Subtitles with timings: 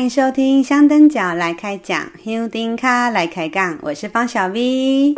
[0.00, 5.14] 欢迎收听香灯脚来开讲，香灯脚来开杠，我是方小 V。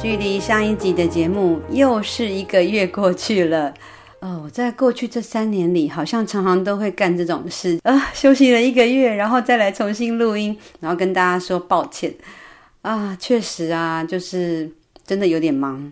[0.00, 3.74] 距离上一集的节目又是一个月过去了。
[4.20, 12.14] 哦，在过去这三年里，好像常常都会干这种事啊、呃，休息了一个月，然后再来重新录音，然后跟大家说抱歉
[12.82, 13.16] 啊。
[13.18, 14.70] 确实啊，就是
[15.06, 15.90] 真的有点忙。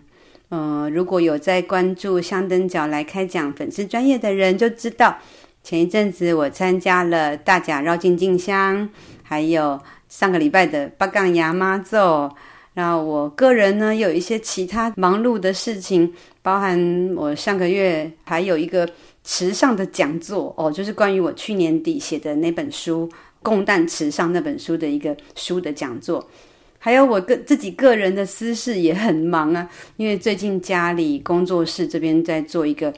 [0.49, 5.17] 嗯、呃，如果有在关注香灯角来开讲粉丝专业的人就知道，
[5.63, 8.87] 前一阵子我参加了大甲绕境进香，
[9.23, 11.79] 还有上个礼拜的八杠牙妈
[12.79, 16.09] 那我个人呢，有一些其他忙碌的事情，
[16.41, 18.89] 包含我上个月还有一个
[19.25, 23.05] 池上的讲座哦，就是关于我去年底写的那本书
[23.43, 26.25] 《共诞池上》那本书的一个书的讲座，
[26.77, 32.93] 还有我个自己个人的私事也很忙啊，因为最近家里工作室这边在做一个。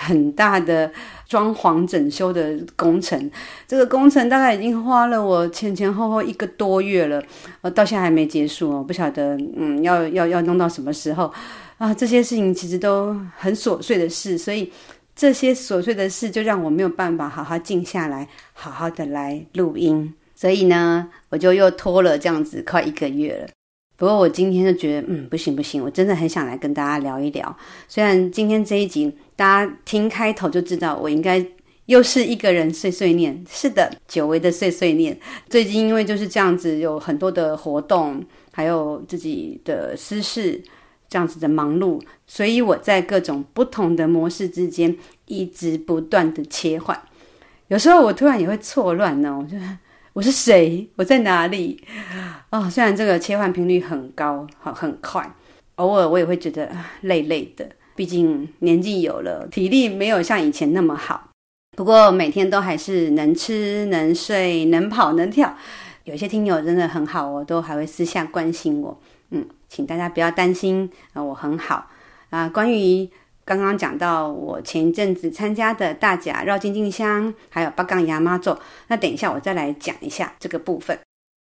[0.00, 0.90] 很大的
[1.26, 3.30] 装潢整修的工程，
[3.66, 7.20] 这个工程大概已经花了我前前后后一个多月了，
[7.62, 11.32] 呃，到现在还没结束哦，不晓得嗯要要要弄到什么时候
[11.78, 11.92] 啊？
[11.92, 14.72] 这些事情其实都很琐碎的事，所以
[15.16, 23.57] 这些琐碎的事就让我没有办法好好静下来，好好的来录音，所以呢，我就又拖了这样子快一个月了。
[23.98, 27.54] 不过我今天就觉得，嗯，不行不行，我真的很想来跟大家聊一聊。
[27.88, 31.44] 虽然今天这一集大家听开头就知道，我应该
[31.86, 33.44] 又是一个人碎碎念。
[33.50, 35.18] 是的，久违的碎碎念。
[35.48, 40.62] 最近因为就是这样子，有很多的活动，还有自己的私事，
[41.08, 46.96] 这样子的忙碌，所以我在各种不同的模式之间一直不断的切换。
[47.66, 49.56] 有时候我突然也会错乱呢，我就。
[50.18, 50.90] 我是谁？
[50.96, 51.80] 我在哪里？
[52.50, 55.32] 哦，虽然这个切换频率很高，好很快，
[55.76, 56.68] 偶尔我也会觉得
[57.02, 57.64] 累累的。
[57.94, 61.30] 毕竟年纪有了，体力没有像以前那么好。
[61.76, 65.56] 不过每天都还是能吃能睡能跑能跳。
[66.02, 69.00] 有些听友真的很好哦，都还会私下关心我。
[69.30, 71.88] 嗯，请大家不要担心啊，我很好
[72.30, 72.48] 啊。
[72.48, 73.08] 关于。
[73.48, 78.54] 刚刚讲到我前一阵子参加的大甲绕境进香，还有八杠牙妈祖，
[78.88, 80.98] 那等一下我再来讲一下这个部分。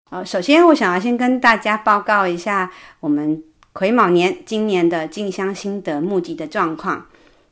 [0.09, 7.05] 好，首先我想要先跟大家报告一下我们癸卯年今年的进香心得募集的状况。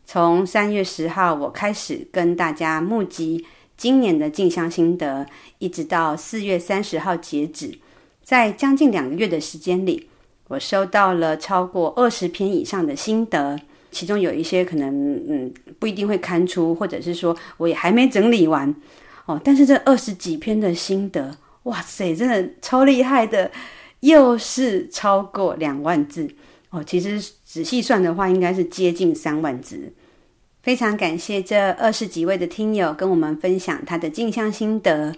[0.06, 3.44] 从三月十号我开始跟大家募集
[3.76, 5.26] 今年的进香心得，
[5.58, 7.76] 一直到四月三十号截止，
[8.22, 10.08] 在将近两个月的时间里，
[10.46, 13.58] 我收到了超过二十篇以上的心得。
[13.94, 18.74] 其中有一些可能，嗯，不一定会刊出，或者是说我也还没整理完
[19.26, 19.40] 哦。
[19.44, 23.48] 但是这二十几篇的心得，哇塞，真的超厉害的，
[24.00, 26.28] 又是超过两万字
[26.70, 26.82] 哦。
[26.82, 29.92] 其实仔细算的话，应该是接近三万字。
[30.64, 35.14] 非常感谢这二十几位的听友跟我们分享他的镜像心得。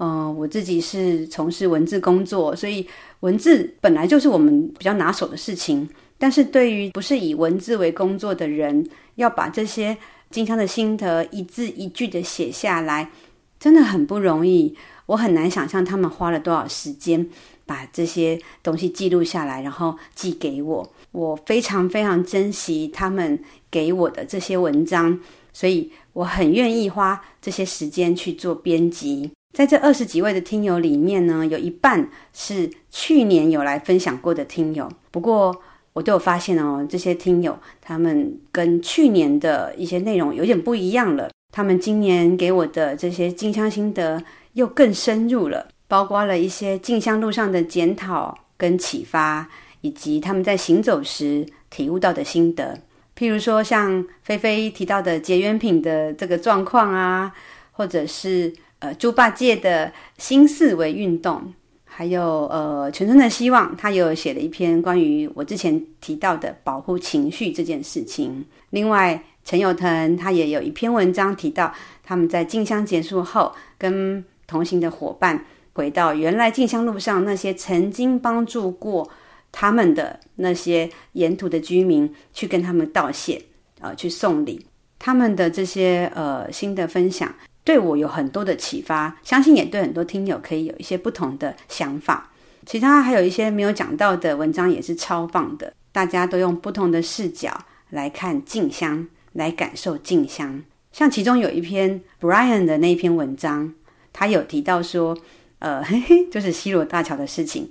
[0.00, 2.86] 呃，我自己是从事文字工作，所以
[3.20, 5.86] 文字本来就是我们比较拿手的事情。
[6.16, 9.94] 但是对于不是以文字为工作的人，要把这些
[10.30, 13.10] 经常的心得一字一句的写下来，
[13.58, 14.74] 真的很不容易。
[15.04, 17.28] 我很难想象他们花了多少时间
[17.66, 20.90] 把这些东西记录下来，然后寄给我。
[21.12, 23.38] 我非常非常珍惜他们
[23.70, 25.20] 给我的这些文章，
[25.52, 29.30] 所以我很愿意花这些时间去做编辑。
[29.52, 35.62] 在这二十几位的听友里面呢，有一半是去年有来分享过的听友，不过。
[35.92, 41.28] 我都有发现哦，这些听友他们跟去年的一些内容有点不一样了。
[41.50, 44.22] 他们今年给我的这些静香心得
[44.52, 49.48] 又更深入了，包括了一些静香路上的检讨跟启发，
[49.80, 52.78] 以及他们在行走时体悟到的心得。
[53.18, 57.32] 譬如说，像菲菲提到的结缘品的这个状况啊，
[57.72, 61.54] 或者是呃猪八戒的新思维运动。
[61.92, 68.42] 还有呃，全村的希望，他有写了一篇关于我之前提到的保护情绪这件事情。
[68.70, 75.44] 另外，陈友腾他也有一篇文章提到，他们在进香结束后，跟同行的伙伴
[75.74, 79.10] 回到原来进香路上那些曾经帮助过
[79.52, 83.42] 他们的那些沿途的居民，去跟他们道谢，
[83.80, 84.64] 呃，去送礼。
[84.98, 87.34] 他们的这些呃新的分享。
[87.64, 92.30] 对我有很多的启发，相信也对很多听友可以有一些不同的想法。
[92.66, 100.62] 其他还有一些没有讲到的文章也是超棒的，大家都用不同的视角来看静香，来感受静香。
[100.92, 103.72] 像其中有一篇 Brian 的那篇文章，
[104.12, 105.16] 他有提到说，
[105.58, 107.70] 呃， 嘿嘿，就是西罗大桥的事情。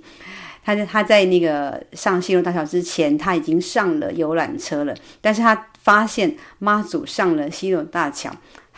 [0.62, 4.94] 他他在那个上西罗大桥之前，他已经上了游览车了。
[5.20, 8.30] 但是他发现妈祖上了西罗大桥，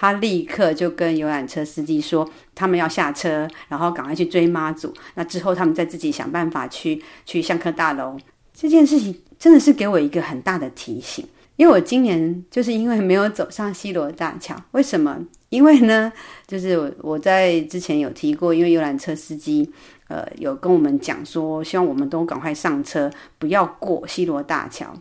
[0.02, 4.92] 他立刻就跟游览车司机说，他们要下车，然后赶快去追妈祖。
[5.14, 8.18] 那之后他们再自己想办法去去香客大楼。
[8.52, 15.16] 这件事情真的是给我一个很大的提醒，因为我今年就是因为没有走上西罗大桥，为什么？
[15.50, 16.12] 因为呢，
[16.48, 19.70] 就是我在之前有提过，因为游览车司机。
[20.08, 23.08] 呃，有跟我们讲说，希望我们都赶快上车，
[23.38, 24.92] 不要过西罗大桥。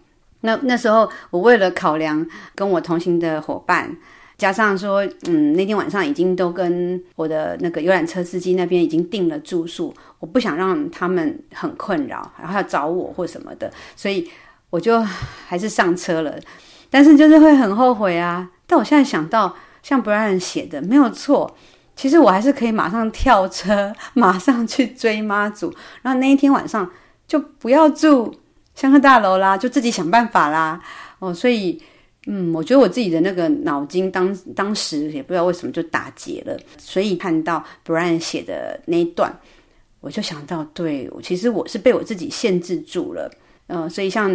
[0.41, 2.25] 那那时候，我为了考量
[2.55, 3.97] 跟我同行的伙伴，
[4.41, 14.27] 加上说，嗯，那天晚上已经都跟我的那个游览车司机那边已经订了住宿，我不想让他们很困扰，然后要找我或什么的，所以
[14.71, 14.99] 我就
[15.47, 16.35] 还是上车了。
[16.89, 18.49] 但是就是会很后悔啊！
[18.65, 21.55] 但我现在想到，像 Brian 写的，没有错。
[21.95, 25.71] 其实我还是可以马上跳车， 马上去追妈祖。
[26.01, 26.89] 然后那一天晚上
[27.27, 28.33] 就不要住
[28.73, 30.81] 香客大楼啦，就自己想办法啦。
[31.19, 31.79] 哦，所以
[32.27, 36.57] 嗯，我觉得我自己的那个脑筋当当时也不知道为什么就打结了。
[36.77, 39.39] 所以看到 Brian 写的那一段，
[39.99, 43.31] 我就想到，对，其实我是被我自己限制住了。
[43.67, 44.31] 嗯、呃，所以像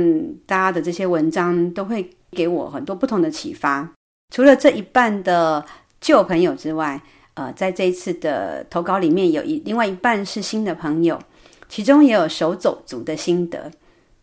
[0.47, 3.89] 大家的这些文章都会给我很多不同的启发。
[4.35, 5.65] 除了这一半的
[6.01, 7.03] 旧朋友之外。
[7.39, 11.21] 呃，在这一次的投稿里面，有一另外一半是新的朋友，
[11.69, 13.71] 其中也有手走族的心得。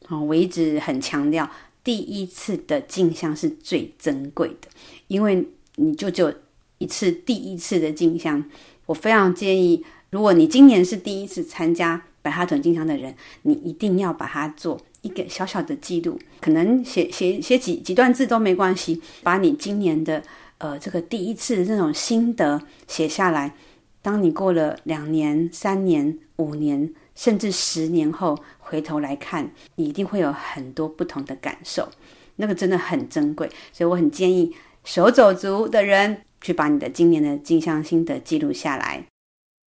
[0.07, 1.48] 哦，我一直很强调，
[1.83, 4.68] 第一次的进香是最珍贵的，
[5.07, 6.33] 因为你就只有
[6.77, 8.44] 一次第一次的进香。
[8.85, 20.24] 我非常建议，如果你今年是第一次参加白哈屯进香的人，你一定要把它做一个小小的记录，可能写写写几几段字都没关系，把你今年的。
[20.59, 23.53] 呃，这个第一次的这种心得写下来，
[24.01, 31.89] 当你过了两年、三年、五年，甚至十年后回头来看，你一定会有很多不同的感受。
[32.36, 39.06] 那个真的很珍贵，所以我很建议手走族的人去把你的今年的进香心得记录下来。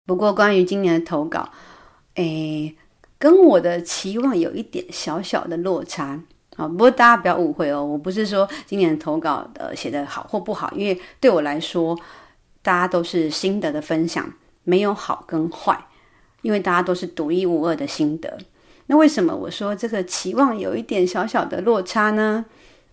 [0.05, 1.49] 不过，关于今年的投稿，
[2.15, 2.75] 诶，
[3.19, 6.21] 跟我的期望有一点小小的落差。
[6.55, 11.99] 啊，不过大家不要误会哦，我不是说今年的投稿呃写得好或不好，因为对我来说，
[12.61, 14.33] 大家都是心得的分享，
[14.63, 15.85] 没有好跟坏，
[16.45, 18.37] 因为大家都是独一无二的心得。
[18.85, 22.45] 那为什么我说这个期望有一点小小的落差呢？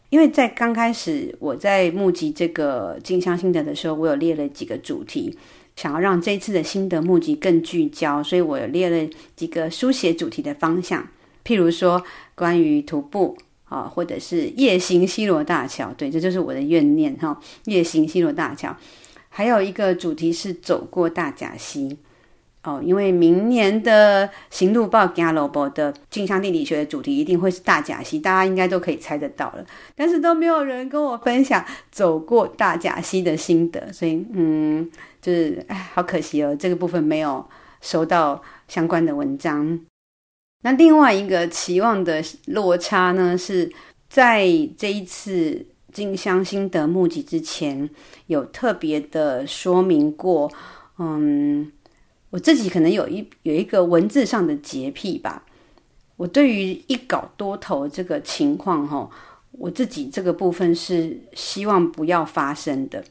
[0.09, 5.37] 因为在刚开始我在募集这个进香心得的时候，我有列了几个主题，
[5.77, 11.07] 想要让这次的心得募集更聚焦，所以我有列了几个书写主题的方向，
[11.45, 12.03] 譬如说
[12.35, 13.37] 关于徒步。
[13.73, 17.41] 啊，或者是夜行西罗大桥，对，这就是我的怨念哈。
[17.65, 18.77] 夜行西罗大桥，
[19.31, 21.97] 还有一个主题是走过大甲溪
[22.65, 29.67] 哦，因为明年的行路报加罗博的进香地理学的主题一定会是大甲溪，大家应该都可以猜得到了，
[29.97, 34.89] 但是都没有人跟我分享走过大甲溪的心得，所以嗯，
[35.21, 37.45] 就是唉，好可惜哦，这个部分没有
[37.81, 39.81] 收到相关的文章。
[40.63, 43.69] 那另外一个期望的落差呢，是
[44.09, 44.47] 在
[44.79, 47.91] 这一次进香心得募集之前，
[48.29, 50.49] 有特别的说明过。
[50.99, 51.73] 嗯，
[52.33, 55.45] 我自己可能有一有一个文字上的洁癖吧。
[56.17, 59.09] 我对于一稿多投这个情况，哈，
[59.53, 63.05] 我自己这个部分是希望不要发生的。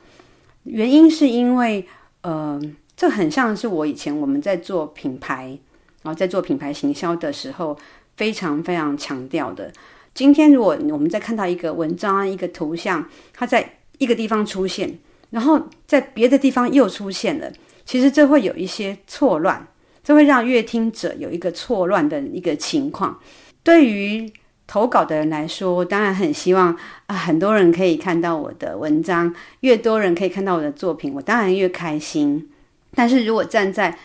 [0.64, 1.88] 原因是因为，
[2.22, 2.60] 呃，
[2.98, 5.58] 这很像是我以前我们在做品牌。
[6.04, 7.78] 然后在做品牌行销的时候，
[8.18, 9.72] 非常非常强调的。
[10.16, 14.98] 今天如果我们在看到一个文章、一个图像，它在一个地方出现，
[15.30, 17.54] 然后在别的地方又出现了，
[17.86, 19.68] 其实这会有一些错乱，
[20.04, 23.20] 这会让阅听者有一个错乱的一个情况。
[23.64, 24.32] 对于
[24.68, 32.50] 投稿的人来说，当然很希望啊，很多人可以看到我的文章，越多人可以看到我的作品，我当然越开心。
[32.96, 33.98] 但是如果站在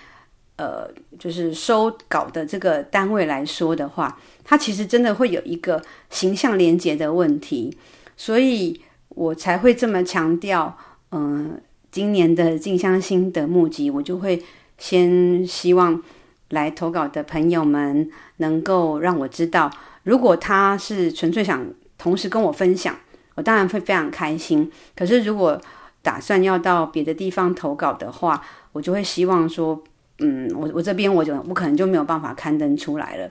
[0.56, 7.76] 呃，就是收稿的这个单位来说的话，它其实真的会有一个形象连接的问题，
[8.16, 8.80] 所以
[9.11, 10.76] 我才会这么强调。
[11.12, 11.61] 嗯、
[11.97, 14.43] 今年的静香心得募集，我就会
[14.76, 16.03] 先希望
[16.50, 19.71] 来投稿的朋友们能够让我知道，
[20.03, 22.95] 如果他是纯粹想同时跟我分享，
[23.35, 24.71] 我当然会非常开心。
[24.95, 25.59] 可是如果
[26.03, 29.83] 打算要到别的地方投稿的话，我就会希望说。
[30.19, 33.29] 嗯，我我这边我就我可能就没有办法刊登出来了。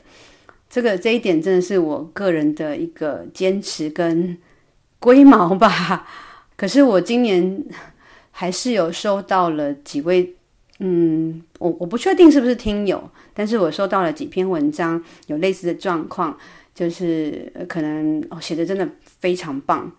[0.70, 4.36] 这个这一点真的是我个人的一个坚持跟
[5.00, 6.08] 龟毛吧。
[6.56, 7.64] 可是我今年
[8.38, 10.36] 还是有收到了几位
[10.80, 13.02] 嗯，我我不确定是不是听友，
[13.34, 16.38] 但是我收到了几篇文章，有类似的状况，
[16.74, 18.86] 就是可能哦写的真的
[19.22, 19.90] 非常棒，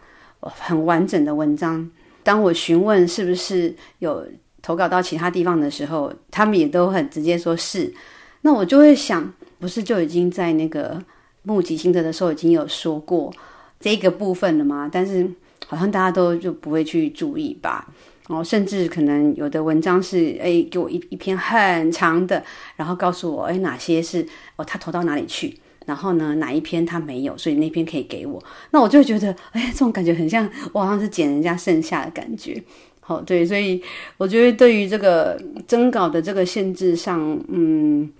[0.40, 1.90] 很完整的文章。
[2.22, 4.22] 当我询问是不是有
[4.60, 7.90] 投稿到其他地方的时候，他们也都很直接说是。
[8.42, 11.02] 那我就会想，不是就已经在那个
[11.44, 13.32] 募集心得的时候已经有说过
[13.80, 14.90] 这个部分了吗？
[14.92, 15.26] 但是
[15.66, 17.88] 好像大家都就不会去注意吧。
[18.28, 22.42] 哦，甚至可能有的文章是，哎，给我一一篇很长的，
[22.74, 28.42] 然后告诉我，哎，哪些是哦，他投到哪里去，然后呢，哪一篇他没有，所以那篇可以给我。
[28.72, 32.60] 那我就觉得，哎，这种感觉很像我好像是捡人家剩下的感觉。
[32.98, 33.80] 好，对，所以
[34.16, 38.10] 我觉得对于这个征稿的这个限制上，嗯，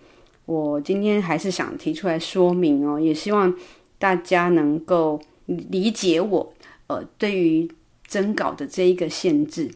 [0.44, 3.52] 我今天还是想提出来说明哦，也希望
[3.98, 6.54] 大家能够理解我，
[6.86, 7.68] 呃，对于
[8.06, 9.68] 征稿的这一个限制。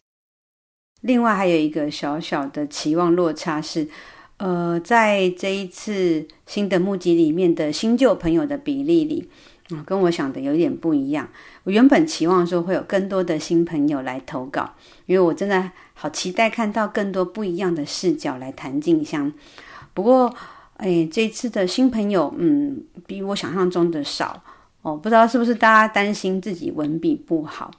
[1.01, 3.87] 另外还有一个小小的期望落差是，
[4.37, 9.29] 呃，在这一次新的募集里面的新旧朋友的比例里，
[9.71, 11.27] 啊、跟我想的有点不一样。
[11.63, 19.31] 我原本期望说会有更多的新朋友来投稿，因为我真的好期待看到更多不一样的视角来谈进香。
[19.93, 20.33] 不过，
[20.77, 24.43] 哎，这次的新朋友，嗯，比我想象中的少
[24.81, 27.71] 哦，不知道是不是大家担心自己文笔不好。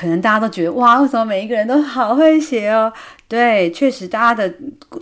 [0.00, 2.90] 可能大家都觉得哇，为什么每一个人都好会写哦？
[3.28, 4.54] 对，确实大家的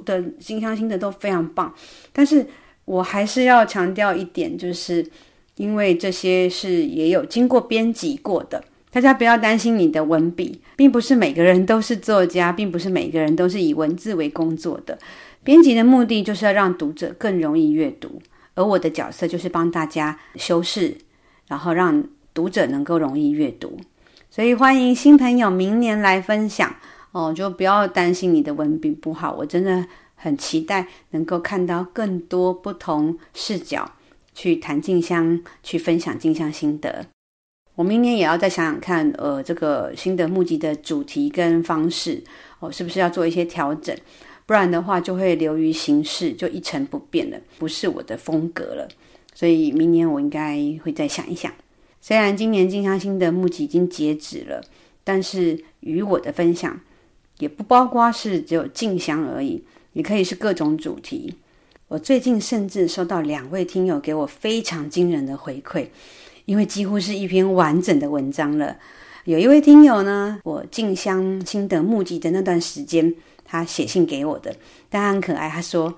[0.05, 1.73] 的进香心的都非常棒。
[2.12, 2.45] 但是
[2.85, 5.09] 我还是要强调一点，就是
[5.55, 14.99] 因为这些是也有经过编辑过的，大家不要担心你的文笔，并不是每个人都是作家，并不是每个人都是以文字为工作的。
[15.45, 18.21] 编辑的目的就是要让读者更容易阅读，
[18.57, 20.97] 而我的角色就是帮大家修饰，
[21.47, 22.02] 然后让
[22.35, 23.78] 读者能够容易阅读。
[24.30, 26.75] 所以欢迎新朋友明年来分享
[27.12, 33.90] 哦，就不要担心你的文笔不好，我真的很期待能够看到更多不同视角
[34.35, 37.06] 去谈进香，去分享进香心得。
[37.75, 42.23] 我明年也要再想想看，呃，这个新的募集的主题跟方式
[42.61, 43.97] 哦，是不是要做一些调整？
[44.44, 48.87] 不然的话就会流于形式，就一成不变了，不是我的风格了。
[49.32, 51.50] 所以明年我应该会再想一想。
[52.09, 54.65] 虽然今年静香心得募集已经截止了，
[55.05, 56.81] 但是与我的分享
[57.37, 59.62] 也不包括是只有静香而已，
[59.93, 61.35] 也可以是各种主题。
[61.88, 65.88] 我最近甚至收到两位听友给我非常惊人的回馈，
[66.47, 68.79] 因为几乎是一篇完整的文章了。
[69.27, 74.57] 有一位听友呢，我静香心得募集的那段时间，他写信给我的，
[74.88, 75.95] 但很可爱，他说：“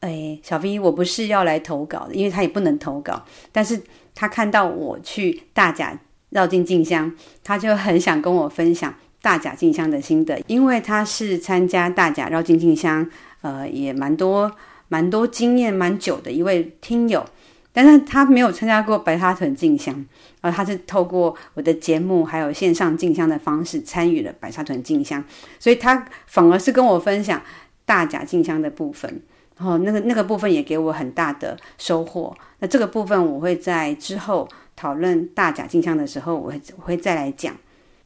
[0.00, 3.78] 哎，小 V，我不是要来投稿的，因为他也不能投稿，但是。”
[4.20, 5.98] 他看到我去大甲
[6.28, 7.10] 绕境进香，
[7.42, 13.08] 他就很想跟我分享大甲进香的心得，因为他是参加大甲绕境进香，
[13.40, 14.54] 呃，也蛮多
[14.88, 17.24] 蛮多经验蛮久的一位听友，
[17.72, 20.04] 但是他没有参加过白沙屯进香，
[20.42, 25.24] 而他是透过我的节目还有线上进香的方式参与了白沙屯进香，
[25.58, 27.40] 所以他反而是跟我分享
[27.86, 29.22] 大甲进香的部分。
[29.62, 32.34] 哦，那个那个部分也给我很大的收获。
[32.60, 37.54] 那这个部分我会在之后讨论大甲进香的时候，我会会再来讲。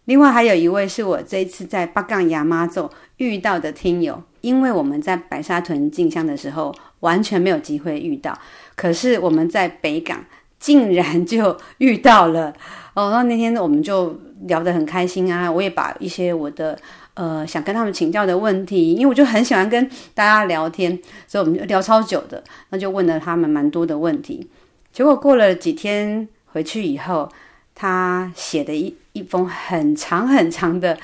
[0.06, 8.36] 另外还有一位是我这一次在八杠亚妈祖遇到的听友，因为我们在白沙屯进香的时候完全没有机会遇到，
[8.74, 10.24] 可是我们在北港
[10.58, 12.52] 竟然就遇到了。
[12.94, 16.78] 哦，那那天我们就聊得很开心啊，我也把一些我的。
[17.16, 20.90] 呃，想跟他们请教的问题，因为我就很喜欢跟大家聊天，
[21.28, 24.50] 所以我们就聊超久的，那就问了他们蛮多的问题。
[24.92, 27.30] 结果过了几天回去以后，
[27.72, 30.98] 他写的一一封很长很长的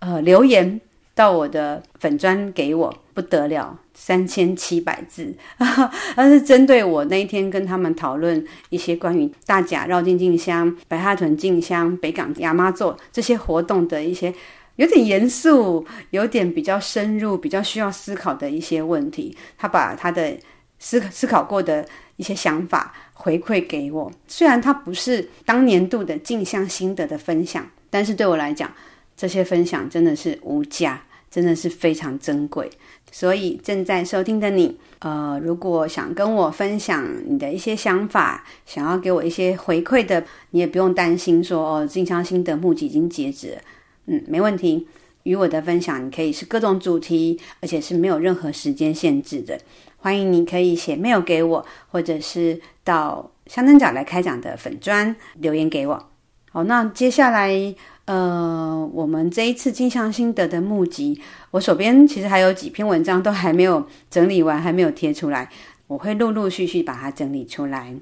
[0.00, 0.80] 呃留言
[1.14, 5.34] 到我的粉专给我，不得了，三千七百字，
[6.16, 14.32] 而是针对我那一天跟他们讨论一些关于大甲绕境进香、白沙屯进香、北港亚妈座这些活动的一些。
[14.76, 20.34] 有点严肃，有点比较深入，比较需要思考的一些问题，他把他的
[20.78, 24.10] 思思考过的一些想法回馈给我。
[24.26, 28.72] 虽然他不是当年度的进香心得的分享，但是对我来讲，
[29.14, 32.70] 这些分享真的是无价，真的是非常珍贵。
[33.10, 43.60] 所以正在收听的你，呃，如果想跟我分享你的一些想法，想要给我一些回馈的，你也不用担心说哦，静香心得募集已经截止了。
[44.06, 44.86] 嗯，没问题。
[45.24, 49.56] 与我的分享，你可以是各种主题，而且是没有任何时间限制的。
[49.98, 56.08] 欢迎你可以写 mail 给我，或者是到香灯角来开讲的粉专留言给我。
[56.54, 61.18] 好，那接下来，呃，我们这一次进香心得的募集，
[61.50, 65.48] 我手边其实还有几篇文章都还没有整理完，还没有贴出来，
[65.86, 67.94] 我会陆陆续续把它整理出来。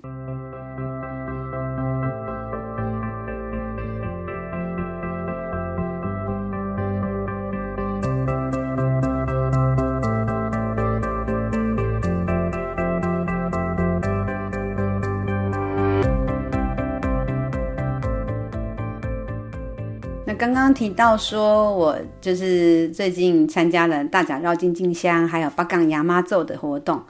[20.40, 27.02] 刚刚提到说，我就是最近参加了大甲绕境进香，还有八港牙妈咒的活动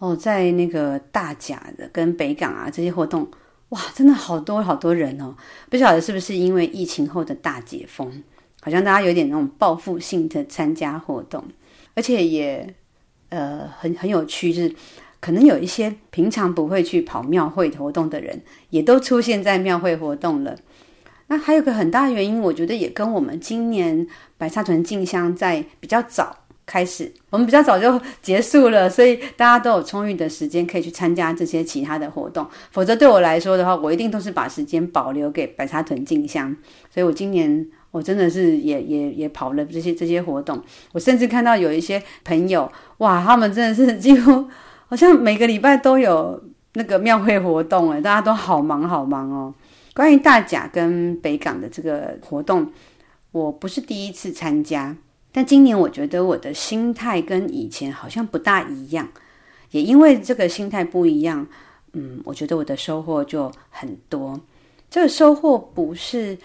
[0.00, 3.30] 哦，在那个大甲的跟北港啊这些活动，
[3.68, 5.32] 哇，真的好多好多人哦！
[5.70, 8.10] 不晓得是不是因为疫情后的大解封，
[8.60, 11.44] 好像大家有点那种报复性的参加活动，
[11.94, 12.74] 而且也
[13.28, 14.74] 呃很很有趣，就是
[15.20, 20.56] 可能有一些平常不会去跑庙会活动的人，也都出现在庙会活动了。
[21.28, 24.06] 那还有个很大的原因，我觉得也跟我们今年
[24.38, 32.46] 白沙屯进香在比较早开始，我们比较早就结束了，所以大家都有充裕的时间可以去参加这些其他的活动。
[32.70, 36.54] 否则对我来说的话，我一定都是把时间保留给白沙屯进香。
[36.92, 40.62] 所以我今年我真的是也也也跑了这些这些活动。
[40.92, 44.48] 我甚至看到有一些朋友，哇，他们真的是 几乎
[44.86, 46.40] 好像每个礼拜都有
[46.74, 49.54] 那个庙会活动，诶，大家都好忙好忙哦。
[49.96, 52.70] 关于大甲跟北港的这个活动，
[53.32, 54.94] 我不是第一次参加，
[55.32, 59.08] 但今年我觉得我的心态跟以前好像不大一样，
[59.70, 61.46] 也因为这个心态不一样，
[61.94, 64.38] 嗯，我觉得我的收获就很多。
[64.90, 66.36] 这个收获不是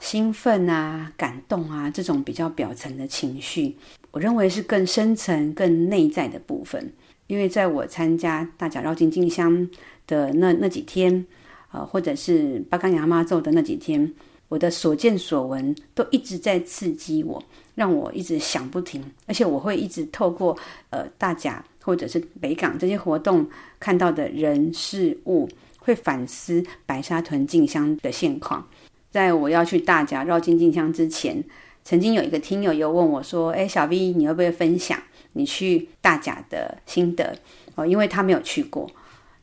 [0.00, 3.76] 兴奋啊、感动啊这种比较表层的情绪，
[4.10, 6.92] 我认为是更深层、更内在的部分。
[7.28, 9.70] 因为在我参加大甲绕境进香
[10.08, 11.24] 的那那几天。
[11.72, 14.12] 呃，或者是北港亚妈咒的那几天，
[14.48, 17.42] 我的所见所闻都一直在刺激我，
[17.74, 19.04] 让我一直想不停。
[19.26, 20.56] 而且我会一直透过
[20.90, 23.46] 呃大甲或者是北港这些活动
[23.78, 28.66] 看到的人事物，会反思白沙屯进香的现况。
[29.10, 31.42] 在我要去大甲绕境进香之前，
[31.84, 35.00] 曾经有一个听友有问我说：“哎，小 V，你会不会分享
[35.32, 37.38] 你去大甲的心得？”
[37.76, 38.90] 哦，因为他没有去过。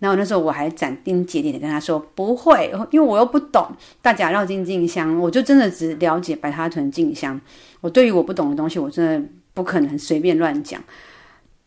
[0.03, 3.65] 然后那时候我还斩钉截铁的跟他说不会，因为我又不懂
[4.01, 7.39] 大甲绕境进香，我就真的只了解白沙屯进香。
[7.79, 10.83] 我对于我不懂的东西，我真的不可能随便乱讲。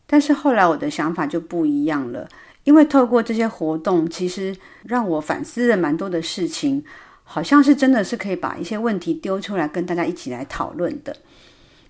[0.05, 2.29] 但是后来我的想法就不一样了，
[2.63, 6.83] 因为透过这些活动，其实让我反思了蛮多的事情，
[7.23, 11.15] 好像是真的是可以把一些问题丢出来跟大家一起来讨论的。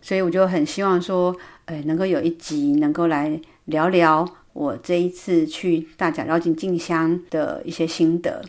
[0.01, 4.25] 所以我就很希望说，呃，能够有一集能够来聊聊。
[4.58, 8.43] 我这一次去大甲绕境进香的一些心得，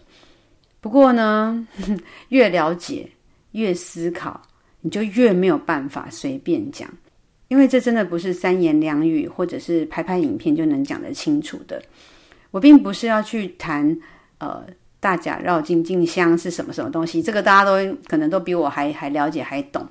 [0.81, 1.69] 不过呢，
[2.31, 3.07] 越了解
[3.53, 4.41] 越思考，
[4.81, 6.89] 你就越没有办法随便讲，
[7.49, 11.83] 因为这真的不是三言两语或者是拍拍影片就能讲得清楚的。
[12.53, 13.95] 我并不是要去谈
[14.39, 14.65] 呃
[15.01, 19.87] 大甲绕境进香是什么什么东西，这个大家都可能都比我还还了解还懂。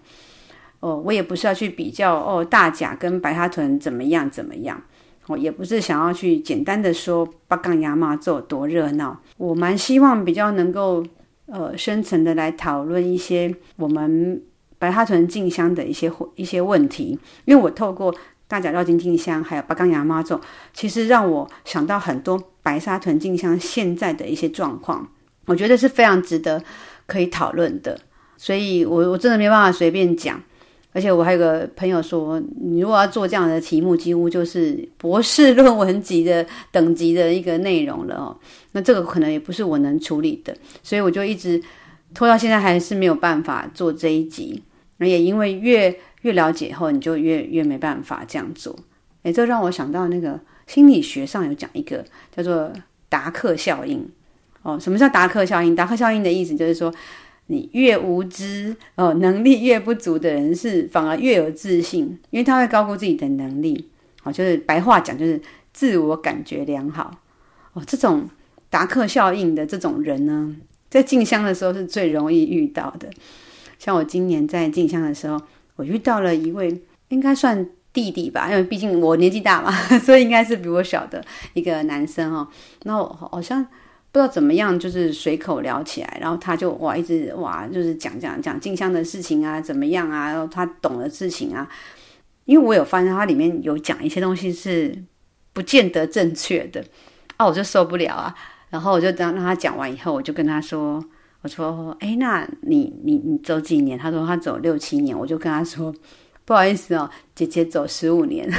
[0.80, 4.82] 哦，我也不是要去比较哦大甲跟白沙屯怎么样怎么样。
[5.28, 11.06] 我也不是想要去简单的说八港亚妈咒多热闹，我蛮希望比较能够
[11.48, 14.42] 呃深层的来讨论一些我们
[14.80, 18.14] 白沙屯进香的一些一些问题，因为我透过
[18.48, 20.40] 大甲绕境进香还有八港亚妈咒，
[20.74, 25.06] 其实让我想到很多白沙屯进香现在的一些状况，
[25.46, 26.64] 我觉得是非常值得
[27.06, 28.00] 可以讨论的，
[28.38, 30.42] 所以我我真的没办法随便讲。
[30.98, 38.36] 而且我还有个朋友说，你如果要做这样的题目，几乎就是博士论文级的等级的一个内容了哦。
[38.74, 41.62] 那这个可能也不是我能处理的，所以我就一直
[42.16, 44.64] 拖到现在，还是没有办法做这一集。
[44.98, 48.76] 那也因为越越了解后，你就越越没办法这样做。
[49.22, 52.04] 诶，这让我想到那个心理学上有讲一个
[52.36, 52.74] 叫做
[53.08, 54.04] 达克效应
[54.64, 54.80] 哦。
[54.80, 55.76] 什么叫达克效应？
[55.76, 56.92] 达克效应的意思就是说。
[57.48, 63.90] 你越无知哦，能力越不足的人是反而越有自信，因为他会高估自己的能力。
[64.24, 65.42] 哦，就是白话讲，就是
[65.74, 67.20] 自我感觉良好。
[67.74, 68.30] 哦，这种
[68.70, 70.56] 达克效应的这种人呢，
[70.90, 73.10] 在进香的时候是最容易遇到的。
[73.80, 75.42] 像我今年在进香的时候，
[75.78, 79.72] 我遇到了一位应该算弟弟吧，因为毕竟我年纪大嘛，
[80.04, 82.48] 所以应该是比我小的一个男生哦。
[82.84, 83.66] 那我好像。
[84.12, 91.68] 不知道怎么样，就是随口聊起来，然后他就哇，一直哇，就是讲讲讲静香的事情啊，怎么样啊，然后他懂的事情啊。
[92.46, 94.98] 因为我有发现他里面有讲一些东西是
[95.52, 96.84] 不见得正确的
[97.36, 98.34] 啊，我就受不了啊。
[98.70, 100.96] 然后我就当让他讲完以后，我就跟他说，
[101.42, 104.00] 我我说，哎，那你你你走几年？
[104.00, 105.18] 他说他走六七年。
[105.18, 105.94] 我就跟他说，
[106.46, 108.50] 不好意思哦，姐姐走十五年。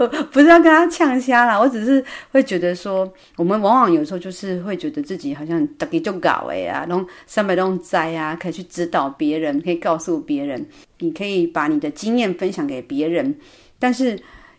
[0.00, 10.66] 我不是要跟他呛瞎啦，我只是会觉得说，我们往往有时候就是会觉得自己好像大概就搞哎呀，弄三百弄灾啊，可以去指导别人，可以告诉别人，
[11.00, 13.36] 你可以把你的经验分享给别人，
[13.78, 14.18] 但是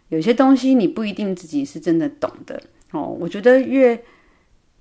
[0.09, 3.17] 有些东西你不一定自己是真的懂的哦。
[3.19, 3.99] 我觉得越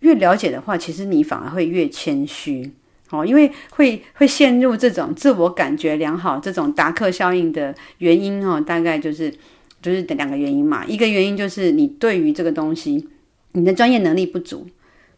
[0.00, 2.70] 越了解的话，其实你反而会越谦虚
[3.08, 9.32] 哦，因为会会陷入这种自我感觉良好这种达克效应的原因哦，大概就是
[9.82, 10.84] 就是两个原因嘛。
[10.86, 13.08] 一个原因就是你对于这个东西
[13.52, 14.66] 你的专业能力不足，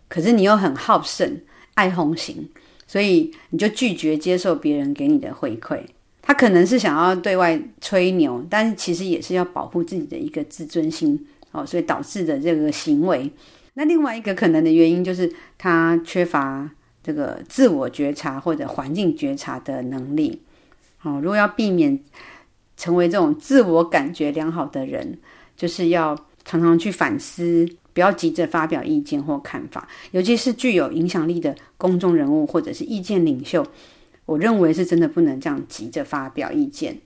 [0.08, 1.40] 可是你又很好胜、
[1.74, 2.48] 爱红型，
[2.86, 5.80] 所以你就拒绝接受别人给你的回馈。
[6.20, 13.30] 他可能是想要对外吹牛，但是其实也是要保护自己的一个自尊心哦，所以导致的这个行为。
[13.74, 16.70] 那另外一个可能的原因就是他缺乏
[17.02, 20.40] 这个自我觉察或者环境觉察的能力。
[21.02, 21.98] 哦，如果要避免
[22.76, 25.18] 成为这种自我感觉良好的人，
[25.56, 33.64] 就是要常常去反思，不要急着发表意见或看法，尤其是具有影响力的公众人物或者是意见领袖，
[34.26, 36.96] 我认为是真的不能这样急着发表意见。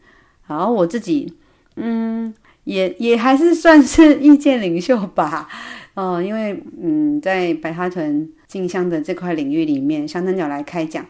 [0.43, 1.35] 好，我自己
[1.75, 2.33] 嗯，
[2.65, 5.49] 也 也还是算是意见领袖吧。
[5.95, 11.05] 哦，因为嗯，在白沙屯进香的这块领域里面，香灯脚来开讲，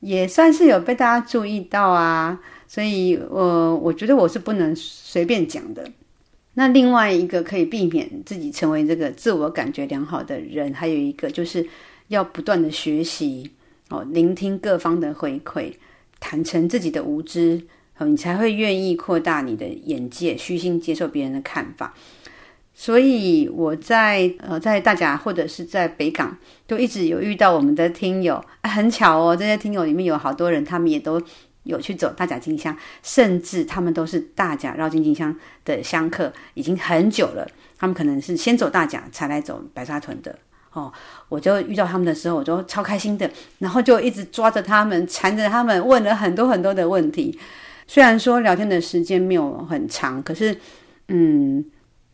[0.00, 2.38] 也算是有被大家注意到啊。
[2.68, 5.88] 所以，呃，我觉得我是不能随便讲的。
[6.54, 11.66] 那另外一个可以避免自己成为这个自我感觉良好的人，还有一个就是
[12.08, 13.50] 要不断的学习
[13.90, 15.72] 哦，聆听各方的回馈，
[16.18, 17.60] 坦诚自己的无知，
[17.98, 21.94] 哦，你才会愿意扩大你的眼界，虚心接受别人的看法。
[22.78, 31.18] 所以我在呃，在大甲或者是在北港，都一直有遇到我们的听友，很巧哦，这些听友里面有好多人，他们也都
[31.66, 37.46] 有去走大甲金香，甚至他们都是大甲绕境金香的香客，已经很久了。
[37.76, 40.38] 他们可能是先走大甲才来走白沙屯的
[40.72, 40.92] 哦。
[41.28, 47.38] 我就遇到他们的时候，我就超开心的，然后就一直抓着他们，缠着他们，问了很多很多的问题。
[47.86, 50.58] 虽然说聊天的时间没有很长，可是
[51.08, 51.64] 嗯。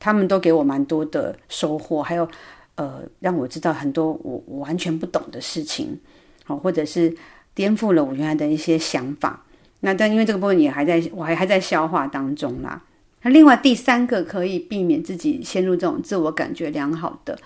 [0.05, 2.29] 他们都给我蛮多的收获，还有，
[2.75, 5.97] 呃，让我知道很多我我完全不懂的事情，
[6.45, 7.17] 好，或者是
[7.55, 9.45] 颠覆了我原来的一些想法。
[9.81, 12.83] 那但因为这个部分也还在，我还还在消化当中啦。
[13.23, 17.39] 那另外第三个可以避免自己陷入这种自我感觉良好的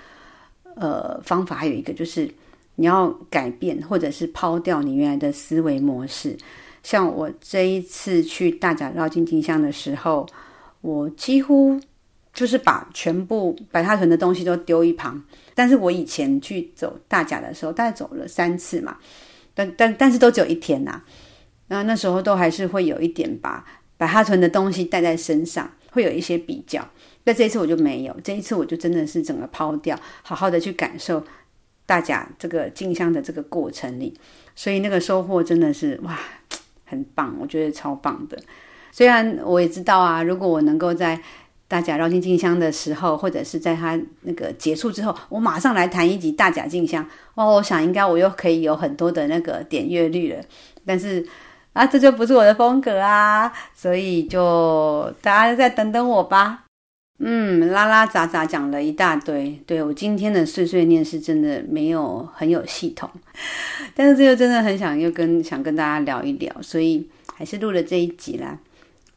[0.74, 2.28] 呃方法，还有一个就是
[2.74, 6.36] 你要改变或者是抛掉你原来的思维模式。
[6.82, 10.26] 像我这一次去大甲绕境进香的时候，
[10.80, 11.80] 我几乎。
[12.36, 15.18] 就是把全部白沙屯的东西都丢一旁，
[15.54, 18.94] 但是我以前去走大甲的时候，大概走了三次嘛，
[19.56, 21.02] 但但但是都只有一天呐、
[21.68, 23.64] 那那时候都还是会有一点把
[23.96, 26.86] 白沙屯的东西带在身上，会有一些比较。
[27.24, 31.24] 那这一次我就没有，这一次我就真的是整个抛掉，好好的去感受
[31.86, 34.14] 大家这个进香的这个过程里，
[34.54, 36.18] 所以那个收获真的是哇，
[36.84, 38.38] 很棒，我觉得超棒的。
[38.92, 41.20] 虽然我也知道啊，如果我能够在
[41.68, 47.56] 大甲绕境进香的时候，或者是在他那个结束之后，我马上来谈一集大甲进香哦。
[47.56, 50.42] 我想应该我又可以有很多的那个点阅率了。
[50.84, 51.26] 但是
[51.72, 56.62] 啊，这就不是我的风格啊，所以就大家再等等我吧。
[57.18, 63.08] 嗯，拉拉杂杂讲了一大堆，对，我今天的碎碎念是真的没有很有系统，
[63.94, 68.58] 但是这个真的很想又跟想跟大家聊一聊，所以还是录了这一集啦。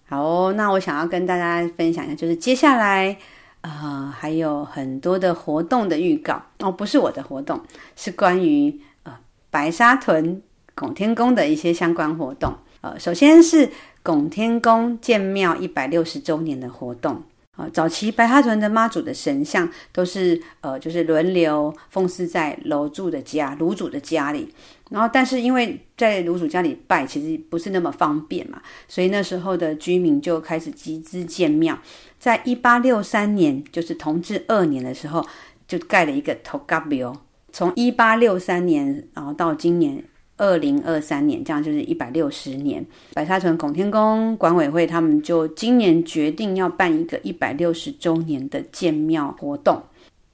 [0.09, 3.15] 好哦，那我想要跟大家分享一下，就是接下来，
[3.61, 7.61] 呃，还有很多的活动的预告哦，不是我的活动，
[7.95, 9.15] 是关于呃
[9.51, 10.41] 白沙屯
[10.73, 12.55] 拱天宫的一些相关活动。
[12.81, 13.69] 呃，首先是
[14.01, 17.21] 拱天宫建庙一百六十周年的活动。
[17.59, 24.47] 呃，早期白沙屯的妈祖的神像都是呃，就是轮流奉祀在楼主的家、炉主的家里。
[24.89, 31.77] 然后，但是因为在炉主家里拜，其实不是那么方便嘛，所以那时候的居民就开始集资建庙。
[32.17, 35.25] 在一八六三年，就是同治二年的时候，
[35.67, 37.13] 就盖了一个土埆庙。
[37.51, 40.01] 从一八六三年，然后到今年
[40.39, 42.83] 二零二三年，这样就是一百六十年。
[43.13, 49.83] 白沙屯拱天宫管委会他们就今年决定要办一个一百六十周年的建庙活动。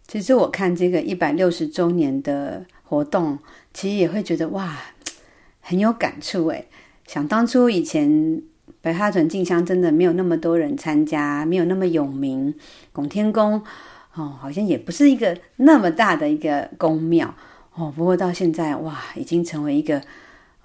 [0.07, 3.37] 其实我看这个一百六十周年的活动。
[3.73, 4.73] 其实也会觉得哇，
[5.59, 6.65] 很有感触诶。
[7.05, 8.41] 想当初以前
[8.79, 12.55] 白沙屯进香真的没有那么多人参加，没有那么有名。
[12.93, 13.61] 拱天宫
[14.13, 17.35] 哦，好像也不是一个那么大的一个宫庙
[17.75, 17.93] 哦。
[17.95, 20.01] 不过到现在哇，已经成为一个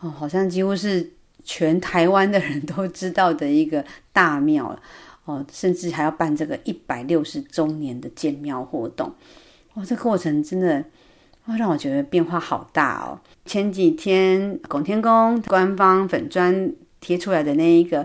[0.01, 1.12] 哦，好像几乎是
[1.44, 4.81] 全台湾的人都知道的一个大庙了
[5.25, 9.12] 哦，甚至还要办这个一百六十周年的建庙活动。
[9.75, 10.85] 哦，这过程真的
[11.59, 13.18] 让我觉得变化好大哦。
[13.44, 18.05] 前几天拱天宫官方粉砖贴出来的那一个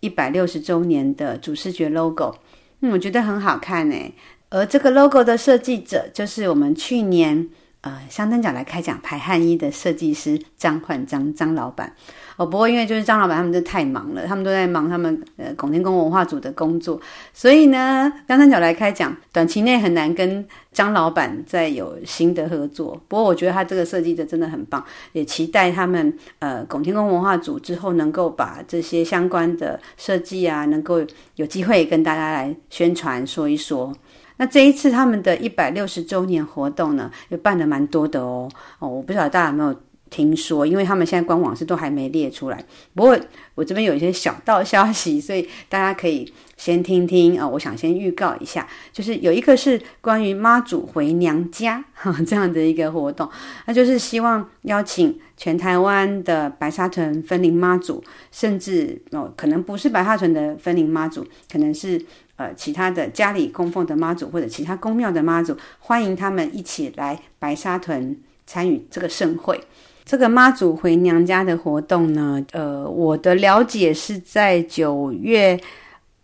[0.00, 2.34] 一百六十周年的主视觉 logo，
[2.80, 4.12] 嗯，我觉得很好看诶。
[4.48, 7.48] 而这个 logo 的设计者就是我们去年
[7.82, 11.92] 呃香灯脚来开讲排汗衣的设计师张焕章张老板。
[12.36, 16.98] 哦，不过因为就是张老板他们真的太忙了，他们都在忙他们呃拱天宫文化组的工作，
[17.34, 22.98] 所以呢，香灯脚来开讲短期内很难跟张老板再有新的合作。
[23.08, 31.04] 不过我觉得他这个设计的真的很棒，也期待他们呃拱天宫文化组之后能够把这些相关的设计啊，能够
[31.36, 33.94] 有机会跟大家来宣传说一说。
[34.40, 38.48] 那这一次他们的一百六十周年活动呢，也办了蛮多的哦。
[38.78, 39.76] 哦，我不知道大家有没有。
[40.10, 42.60] 听说，因为他们现在官网是都还没列出来。
[42.96, 43.16] 不过
[43.54, 47.50] 我这边有一些小道消息，所以大家可以先听听啊、哦。
[47.54, 53.26] 我想先预告一下，就是有一个是关于妈祖回娘家哈 这样的一个活动，
[53.64, 62.04] 那就是希望邀请全台湾的白沙屯分灵妈祖，甚至哦可能不是白沙屯的分灵妈祖，可能是
[62.36, 68.14] 呃其他的家里供奉的妈祖或者其他宫庙的妈祖，欢迎他们一起来白沙屯
[68.46, 69.58] 参与这个盛会。
[70.04, 75.56] 这个妈祖回娘家的活动呢，呃，我的了解是在九月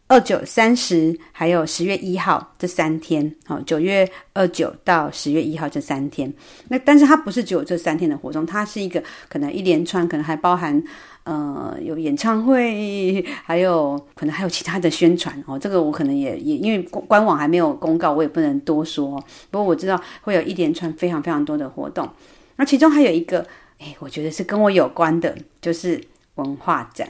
[0.09, 3.35] 二九、三十，还有十月一号这三天。
[3.45, 6.33] 好，九月二九到十月一号这三天。
[6.69, 10.81] 那但是它不是只有这三天的活动，它是一个可能一连串，可能还包含
[11.25, 15.59] 呃有演唱会，还有可能还有其他的宣传哦。
[15.59, 19.21] 这个我可能也也因为官网还没有公告，我也不能多说。
[19.51, 22.09] 不过我知道会有一连串非常非常多的活动。
[22.55, 23.45] 那其中还有一个。
[23.79, 26.03] 哎，我觉得是跟我有关的，就是
[26.37, 27.07] 文化展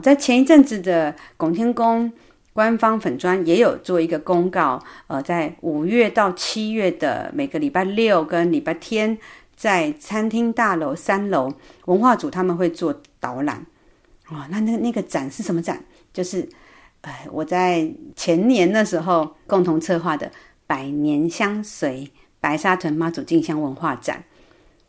[0.00, 2.12] 在前一阵子的拱天宫
[2.52, 9.18] 官方粉砖也有做一个公告，呃，在五月到七月的每个礼拜六跟礼拜天，
[9.56, 11.52] 在餐厅大楼三楼
[11.86, 13.66] 文化组他们会做导览。
[14.28, 15.84] 哦，那那那个展是什么展？
[16.12, 16.48] 就是，
[17.02, 20.30] 呃，我在前年的时候共同策划的
[20.66, 24.24] “百年相随白沙屯妈祖进香文化展”。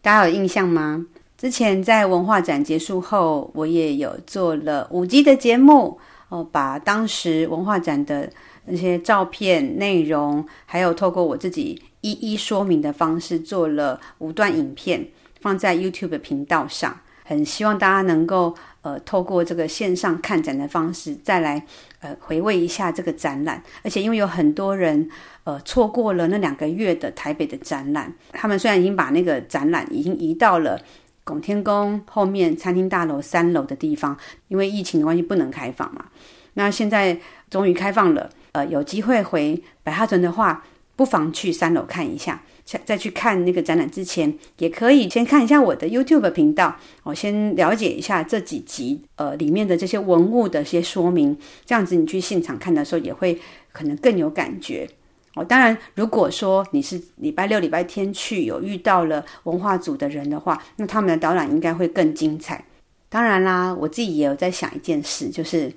[0.02, 1.06] 大家有印象吗？
[1.45, 8.27] 之前在文化展结束后，我也有做了五集的节目哦，把当时文化展的
[8.65, 15.08] 那些照片、内容，还有透过我自己一一说明的方式，做了五段影片，
[15.39, 16.99] 放在 YouTube 频道上。
[17.23, 21.63] 很希望大家能够呃，透过这个线上看展的方式，再来
[21.99, 23.63] 呃回味一下这个展览。
[23.84, 25.08] 而且因为有很多人。
[25.45, 28.12] 呃，错过了那两个月的台北的展览。
[28.31, 30.81] 他们虽然已经把那个展览已经移到了
[31.25, 36.05] 拱天宫后面餐厅大楼三楼的地方，因为疫情的关系不能开放嘛。
[36.53, 40.63] 那现在终于开放了，呃，有机会回白沙屯的话，
[40.95, 42.41] 不妨去三楼看一下。
[42.83, 51.38] 再去看那个展览之前，也可以先看一下我的 YouTube 频道，我先了解一下这几集呃里面的这些文物的一些说明。
[51.63, 53.39] 这样子你去现场看的时候，也会
[53.71, 54.89] 可能更有感觉。
[55.36, 62.63] 哦，当然，如果说你是礼拜六、礼拜天去，有遇到了文化组的人的话，那他们的导览应该会更精彩。
[63.10, 65.69] 当然啦，我自己也有在想一件事，就是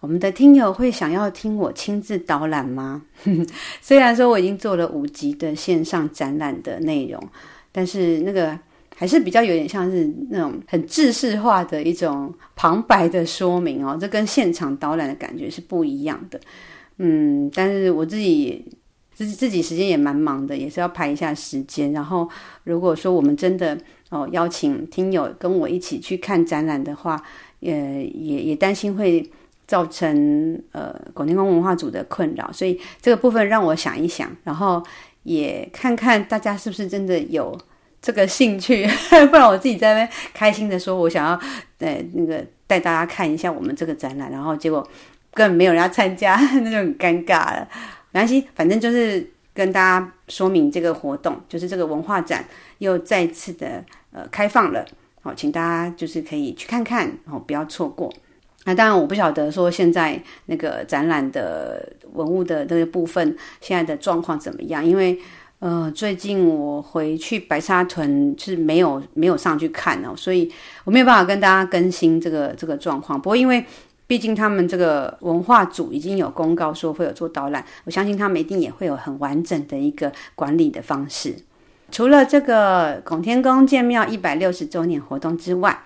[0.00, 3.02] 我们的听友会想要听我亲自导览吗？
[3.82, 7.22] 虽然说我已经做了五集的线上展览的内容，
[7.70, 8.58] 但是那个
[8.94, 16.40] 还是比较有点像是那种很制式化的一种旁白的说明哦，这跟现场导览的感觉是不一样的。
[16.96, 18.64] 嗯，但是我自己。
[19.16, 21.90] 自己自己时间也蛮忙的，也是要排一下时间。
[21.92, 22.28] 然后，
[22.64, 23.76] 如果说我们真的
[24.10, 27.20] 哦邀请听友跟我一起去看展览的话，
[27.60, 27.70] 呃，
[28.12, 29.26] 也也担心会
[29.66, 34.84] 造成呃广天宫文化组的困扰，所以这个部分让我想一想，然后
[35.22, 37.58] 也看看大家是不是真的有
[38.02, 38.86] 这个兴趣，
[39.30, 41.40] 不然我自己在那边开心的说，我想要
[41.78, 44.86] 呃那个带大家看一下我们这个展览，然后结果
[45.32, 47.66] 根本没有人要参加， 那就很尴尬了。
[48.16, 52.42] 没关系，反正就是跟大家说明这个活动，就是这个文化展
[52.78, 54.82] 又再次的呃开放了，
[55.20, 58.10] 好，请大家就是可以去看看，然后不要错过。
[58.64, 65.18] 那当然我不晓得说现在那个展览的文物的这个部分现在的状况怎么样，因为
[65.58, 70.50] 呃最近我回去白沙屯是没有没有上去看哦，所以
[70.84, 73.20] 我没有办法跟大家更新这个这个状况。
[73.20, 73.62] 不过因为
[74.06, 81.34] 毕竟他们这个文化组已经有公告说会有做导览，我相信他们一定也会有很完整的一个管理的方式。
[81.90, 85.82] 除了这个孔天公建庙一百六十周年活动之外，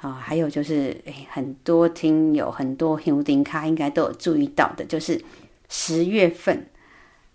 [0.00, 5.20] 啊，还有就是，诶，很多听友、很多香灯脚应该都有注意到的，就是
[5.68, 6.66] 十月份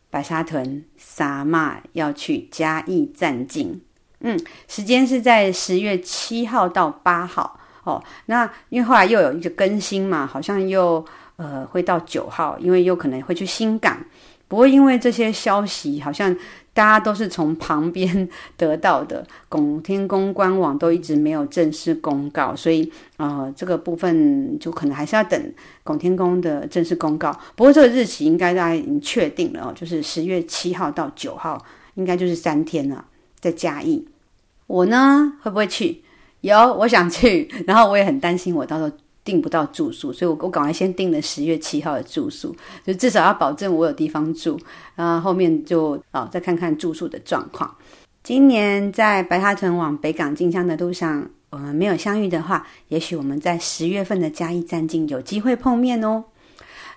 [0.10, 3.82] 白沙屯三妈要去嘉义站境，
[4.19, 8.04] 嗯，时间是在十月七号到八号哦。
[8.26, 11.04] 那因为后来又有一个更新嘛，好像又
[11.38, 13.98] 呃会到九号，因为有可能会去新港。
[14.48, 16.36] 不过因为这些消息好像。
[16.72, 27.38] 大家都是从旁边得到的，拱天宫官网都一直没有正式公告，所以呃，这个部分就可能还是要等拱天宫的正式公告。
[27.58, 31.62] 不过这个日期应该大家已经确定了哦，就是十月七号到九号，
[31.96, 33.04] 应该就是三天了，
[33.42, 34.08] 在嘉义。
[34.68, 36.02] 我呢会不会去？
[36.41, 38.91] 有，我想去， 然后我也很担心，我到时候。
[39.21, 44.60] 订不到住宿，所以我我赶快先订了十月七号的住宿，就至少要保证我有地方住。
[44.95, 47.75] 然后后面就、哦、再看看住宿的状况。
[48.23, 56.23] 今年在白沙屯往北港进香的路上，我们没有相遇的话，也许我们在十月份的嘉义站境有机会碰面哦。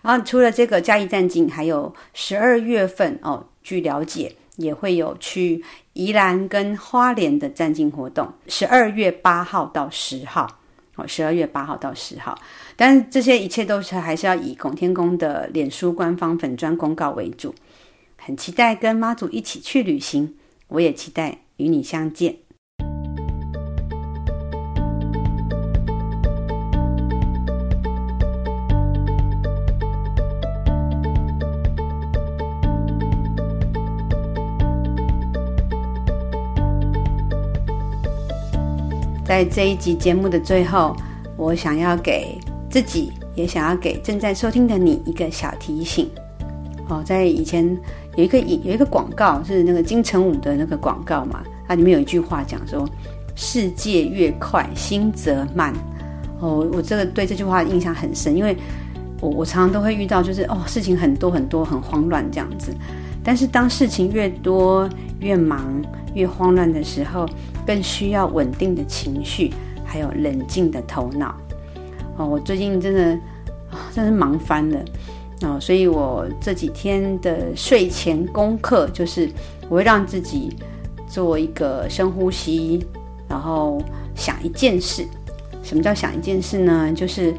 [0.01, 10.59] 然后除了这个嘉义站境，还有十二月份哦，据了解也会有去宜兰跟花莲的站境活动，十二月八号到十号。
[10.95, 12.39] 哦，十二月八号到十号，
[12.77, 17.55] 但是这些一切都是还是要以拱天宫的脸书官方粉砖公告为主。
[18.19, 20.35] 很期待跟妈祖一起去旅行，
[20.69, 22.37] 我也期待与你相见。
[39.33, 40.95] 在这一集节目的最后，
[41.39, 46.07] 我想要给自己，也想要给正在收听的你一个小提醒。
[46.87, 47.67] 哦，在以前
[48.15, 52.87] 有一个有一个广告是那个金城武的那个广告嘛，它里面有一句话讲说
[53.35, 55.73] ：“世界越快，心则慢。”
[56.39, 58.55] 哦，我这个对这句话印象很深，因为
[59.19, 62.71] 我我常常都会遇到，就是哦，事情很多很多，很慌乱这样子。
[63.25, 64.87] 但是当事情越多、
[65.21, 67.27] 越忙、越慌乱的时候，
[67.67, 69.53] 更需要稳定的情绪，
[69.85, 71.35] 还有冷静的头脑。
[72.17, 73.19] 哦，我最近真的，
[73.93, 74.79] 真是忙翻了
[75.43, 79.31] 哦，所以我这几天的睡前功课就是，
[79.69, 80.57] 我会让自己
[81.07, 82.87] 做一个深呼吸，
[83.29, 83.83] 然后
[84.15, 85.07] 想一件事。
[85.63, 86.93] 什么叫想一件事呢？
[86.93, 87.33] 就是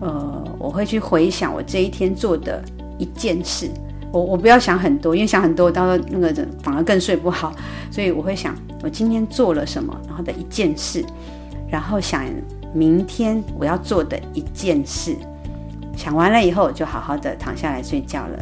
[0.00, 2.62] 呃，我会去回想我这一天做的
[2.98, 3.68] 一件事。
[4.12, 7.52] 我我不要想很多，因为想很多，到时候那个反而更睡不好。
[7.90, 11.04] 所以我会想，我今天做了什么，然后的一件事，
[11.70, 12.24] 然后想
[12.72, 15.16] 明天我要做的一件事。
[15.96, 18.38] 想完了以后，就好好的躺下来睡觉了。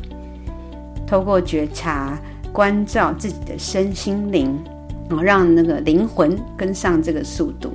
[1.06, 2.18] 透过觉察、
[2.52, 4.56] 关照自己的身心灵，
[5.08, 7.72] 然后让那个灵魂跟上这个速度，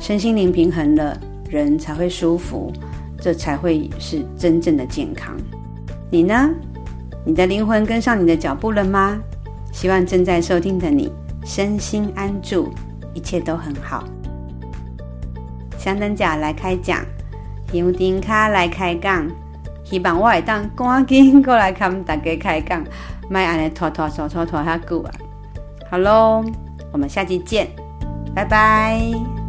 [0.00, 1.16] 身心灵平衡了，
[1.48, 2.72] 人才会舒服，
[3.20, 5.36] 这才会是真正的健康。
[6.10, 6.50] 你呢？
[7.24, 9.20] 你的灵魂跟上你的脚步了吗？
[9.70, 11.12] 希望正在收听的你
[11.44, 12.72] 身心安住，
[13.14, 14.04] 一切都很好。
[15.78, 17.04] 香灯甲来开讲，
[17.72, 19.28] 香灯卡来开讲，
[19.84, 22.84] 希望我会当赶紧过来看大家开讲，
[23.28, 25.10] 卖安尼拖拖拖拖拖下久啊！
[25.90, 26.44] 好喽，
[26.92, 27.68] 我们下期见，
[28.34, 29.41] 拜拜。